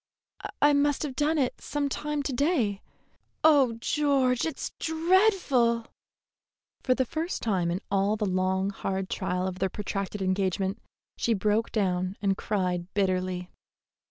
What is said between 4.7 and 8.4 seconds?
dreadful!" For the first time in all the